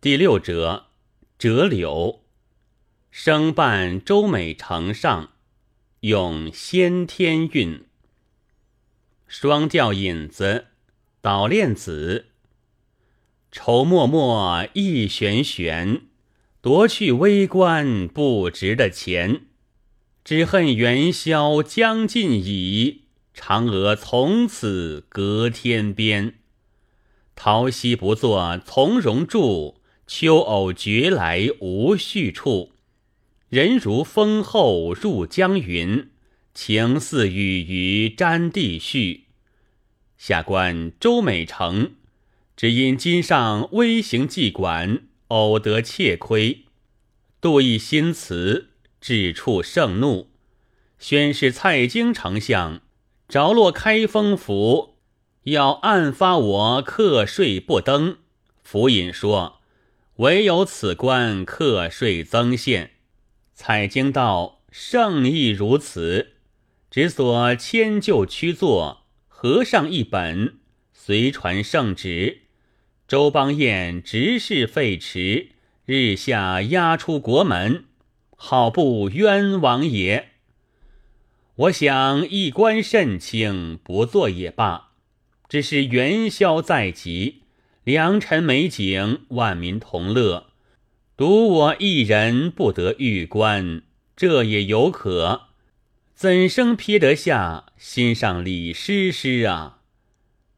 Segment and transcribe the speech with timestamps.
[0.00, 0.84] 第六折，
[1.40, 2.20] 折柳。
[3.10, 5.32] 生伴周美成上，
[6.02, 7.84] 用先天韵。
[9.26, 10.66] 双调引子，
[11.20, 12.26] 捣练子。
[13.50, 16.02] 愁脉脉意悬悬，
[16.60, 19.46] 夺去微官不值的钱。
[20.22, 26.34] 只恨元宵将近矣，嫦娥从此隔天边。
[27.34, 29.77] 桃溪不作从容住，
[30.08, 32.72] 秋藕绝来无续处。
[33.50, 36.08] 人如风后入江云，
[36.54, 39.20] 情似雨于沾地絮。
[40.16, 41.92] 下官周美成，
[42.56, 46.64] 只因今上微行妓馆，偶得窃窥，
[47.38, 48.70] 度一新词，
[49.02, 50.30] 至处盛怒，
[50.98, 52.80] 宣示蔡京丞相
[53.28, 54.96] 着落开封府，
[55.42, 58.16] 要暗发我课税不登。
[58.62, 59.57] 府尹说，
[60.18, 62.90] 唯有此官课税增限。
[63.54, 66.32] 采经道圣意如此，
[66.90, 70.58] 只所迁就屈作，合上一本，
[70.92, 72.40] 随传圣旨。
[73.06, 75.50] 周邦彦执事废弛，
[75.84, 77.84] 日下押出国门，
[78.34, 80.30] 好不冤枉也。
[81.54, 84.88] 我想一官甚轻，不做也罢。
[85.48, 87.42] 只是元宵在即，
[87.88, 90.48] 良辰美景，万民同乐。
[91.16, 93.80] 独我一人不得玉官，
[94.14, 95.46] 这也有可。
[96.14, 99.78] 怎生撇得下心上李师师啊？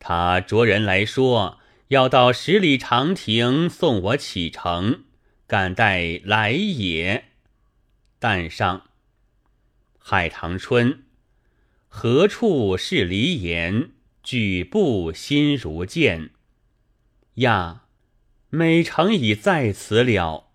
[0.01, 5.05] 他着人来说，要到十里长亭送我启程，
[5.47, 7.27] 敢待来也。
[8.21, 8.87] 旦上，
[10.01, 11.05] 海棠春，
[11.87, 13.91] 何处是离言？
[14.25, 16.31] 举步心如箭。
[17.35, 17.85] 呀，
[18.51, 20.51] 美城已在此了。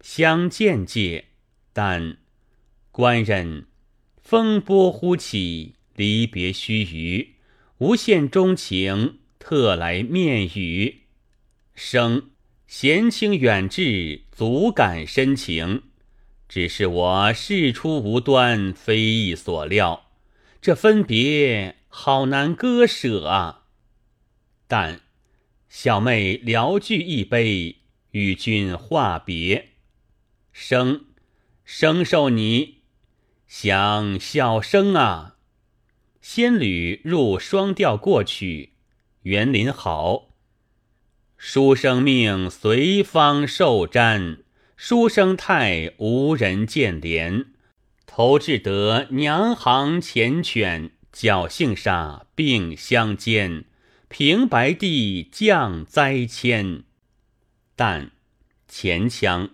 [0.00, 1.26] 相见介，
[1.72, 2.18] 但
[2.90, 3.66] 官人
[4.22, 7.28] 风波忽起，离别须臾，
[7.78, 11.02] 无限钟情，特来面语。
[11.74, 12.30] 生
[12.66, 15.82] 闲情远志，足感深情。
[16.48, 20.08] 只是我事出无端，非意所料，
[20.62, 23.64] 这分别好难割舍啊！
[24.68, 25.00] 但
[25.78, 27.76] 小妹聊具一杯，
[28.12, 29.72] 与君话别。
[30.50, 31.04] 生，
[31.66, 32.78] 生受你，
[33.46, 35.36] 想小生啊！
[36.22, 38.72] 仙侣入双调过去，
[39.24, 40.30] 园林好。
[41.36, 44.44] 书生命随方受瞻，
[44.78, 47.48] 书生态无人见怜。
[48.06, 53.66] 投掷得娘行缱绻，侥幸煞并相间。
[54.08, 56.84] 平白地降灾迁，
[57.74, 58.12] 但
[58.68, 59.50] 前腔。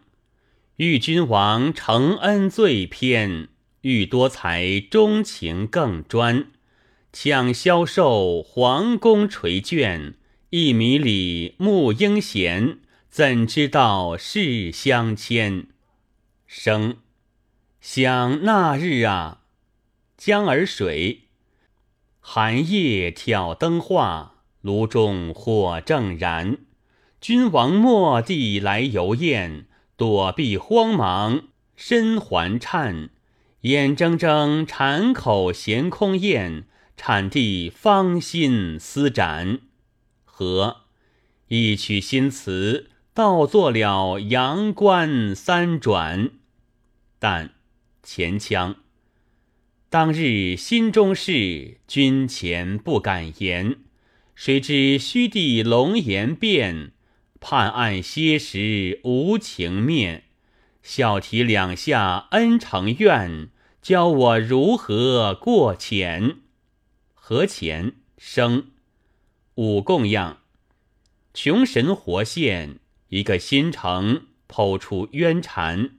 [0.76, 3.48] 遇君王承恩最偏，
[3.82, 6.50] 遇多才钟情更专。
[7.12, 10.14] 抢销售皇宫垂卷，
[10.50, 15.66] 一米里沐英贤，怎知道世相牵？
[16.46, 16.98] 生
[17.80, 19.42] 想那日啊，
[20.16, 21.28] 江儿水，
[22.20, 24.31] 寒夜挑灯画，
[24.62, 26.58] 炉中火正燃。
[27.20, 29.66] 君王蓦地来游宴。
[29.94, 31.44] 躲避慌忙，
[31.76, 33.10] 身环颤，
[33.60, 36.64] 眼睁睁馋口衔空咽，
[36.96, 39.60] 产地芳心思展。
[40.24, 40.78] 和
[41.46, 46.30] 一曲新词，倒作了阳关三转。
[47.20, 47.52] 但
[48.02, 48.76] 前腔，
[49.88, 53.76] 当日心中事，君前不敢言。
[54.34, 56.92] 谁知虚地龙颜变。
[57.44, 60.22] 判案歇时无情面，
[60.80, 63.48] 笑提两下恩成怨，
[63.82, 66.36] 教我如何过浅？
[67.14, 68.68] 何浅生
[69.56, 70.38] 五供养，
[71.34, 72.78] 穷神活现
[73.08, 75.90] 一个新城，剖出冤缠。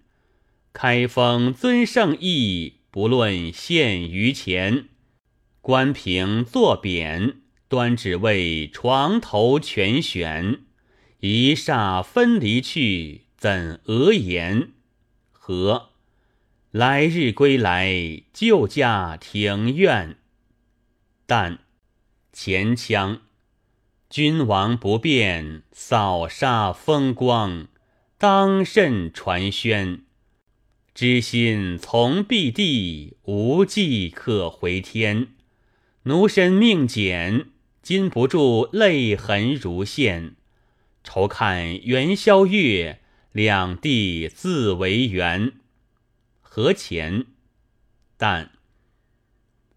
[0.71, 4.85] 开封尊圣意，不论现于前。
[5.59, 7.35] 关平作匾，
[7.73, 10.59] 端只为床头全悬。
[11.21, 14.73] 一霎分离去，怎讹言？
[15.31, 15.89] 和
[16.69, 20.17] 来日归来，旧家庭院。
[21.25, 21.61] 但
[22.31, 23.21] 前腔，
[24.07, 27.67] 君王不变，扫杀风光，
[28.19, 30.03] 当甚传宣？
[30.93, 35.29] 知心从避地，无计可回天。
[36.03, 37.47] 奴身命简，
[37.83, 40.37] 禁不住泪痕如线。
[41.03, 43.01] 愁看元宵月，
[43.33, 45.51] 两地自为圆。
[46.39, 47.25] 何前？
[48.15, 48.51] 但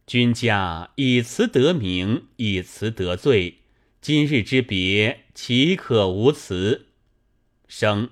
[0.07, 3.63] 君家以词得名，以词得罪。
[4.01, 6.87] 今日之别，岂可无辞？
[7.67, 8.11] 生，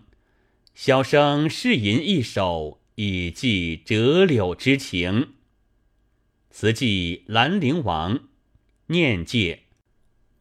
[0.75, 5.35] 小生试吟一首，以寄折柳之情。
[6.51, 8.25] 词记兰陵王，
[8.89, 9.64] 念介。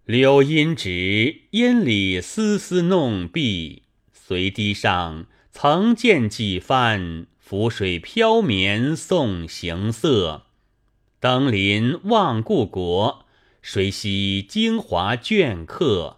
[0.05, 3.83] 柳阴直，烟里丝丝弄碧。
[4.11, 7.27] 随堤上，曾见几番。
[7.39, 10.47] 浮水飘绵送行色。
[11.19, 13.25] 登临望故国，
[13.61, 16.17] 谁惜京华镌刻？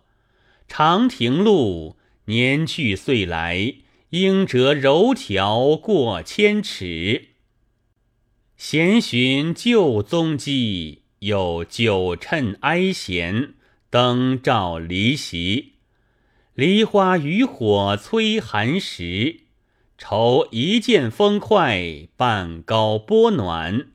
[0.67, 3.75] 长亭路，年去岁来，
[4.11, 7.29] 应折柔条过千尺。
[8.55, 13.54] 闲寻旧踪迹，有酒趁哀弦。
[13.95, 15.75] 灯照离席，
[16.53, 19.43] 梨花渔火催寒食。
[19.97, 23.87] 愁一见风快，半高波暖。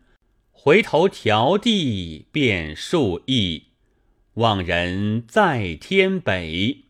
[0.52, 3.64] 回头迢递便数亿，
[4.36, 6.84] 望人在天北。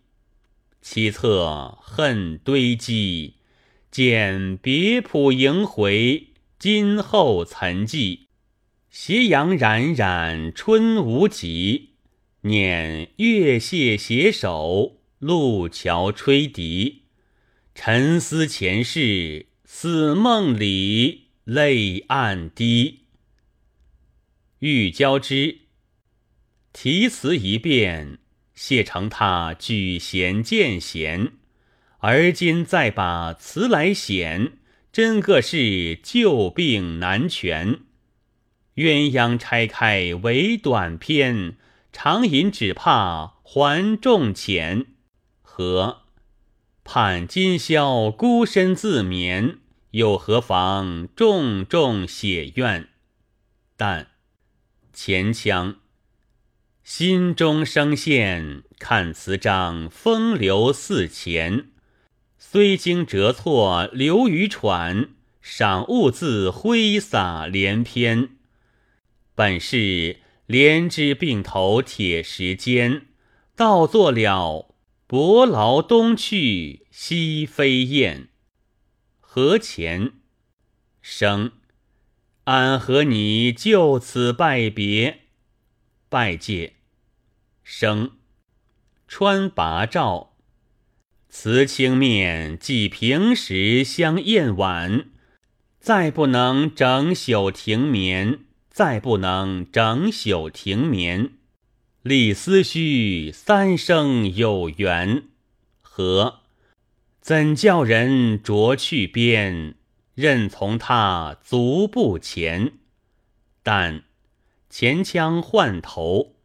[0.80, 3.34] 凄恻恨堆积，
[3.90, 6.28] 见别浦萦回，
[6.60, 8.28] 今后岑记。
[8.88, 11.89] 斜阳冉冉春无极。
[12.42, 17.02] 念月榭携手，路桥吹笛，
[17.74, 23.00] 沉思前世，似梦里，泪暗滴。
[24.60, 25.58] 欲交之，
[26.72, 28.18] 题词一变，
[28.54, 31.32] 谢承他举贤荐贤，
[31.98, 34.52] 而今再把词来显，
[34.90, 37.80] 真个是旧病难全。
[38.76, 41.56] 鸳鸯拆开为短篇。
[41.92, 44.86] 常吟只怕还重浅，
[45.42, 46.02] 何
[46.84, 49.58] 盼今宵孤身自眠，
[49.90, 52.88] 又何妨重重写怨？
[53.76, 54.06] 但
[54.92, 55.76] 前腔
[56.84, 61.70] 心中声线，看词章风流似前，
[62.38, 65.10] 虽经折错流于喘，
[65.42, 68.30] 赏物字挥洒连篇，
[69.34, 70.20] 本是。
[70.50, 73.02] 连枝并头铁石坚，
[73.54, 74.74] 倒作了
[75.06, 78.30] 伯劳东去西飞燕。
[79.20, 80.14] 何前？
[81.00, 81.52] 生，
[82.46, 85.20] 俺和你就此拜别，
[86.08, 86.72] 拜戒
[87.62, 88.10] 生。
[89.06, 90.34] 穿拔照，
[91.28, 95.10] 辞青面即平时相宴晚，
[95.78, 98.46] 再不能整宿停眠。
[98.70, 101.32] 再不能整宿停眠，
[102.02, 105.24] 立思绪三生有缘。
[105.82, 106.40] 何
[107.20, 109.74] 怎叫人着去边？
[110.14, 112.74] 任从他足步前。
[113.62, 114.04] 但
[114.70, 116.36] 前腔换头，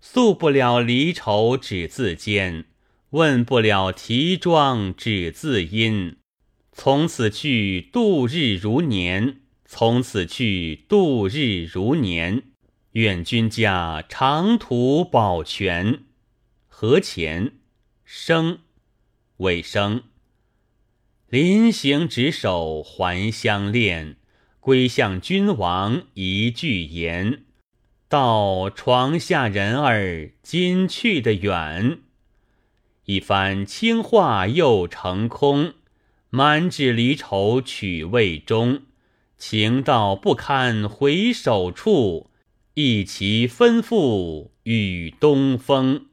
[0.00, 2.64] 诉不了离愁只自坚，
[3.10, 6.16] 问不了啼妆只自阴。
[6.72, 9.40] 从此去，度日如年。
[9.70, 12.44] 从此去，度日如年。
[12.92, 16.04] 愿君家长途保全。
[16.66, 17.52] 何前
[18.02, 18.60] 生
[19.36, 20.04] 尾生，
[21.28, 24.16] 临行执手还相恋，
[24.58, 27.44] 归向君王一句言。
[28.08, 31.98] 到床下人儿，今去的远。
[33.04, 35.74] 一番轻话又成空，
[36.30, 38.82] 满纸离愁曲未终。
[39.38, 42.28] 情到不堪回首处，
[42.74, 46.07] 一齐吩咐与东风。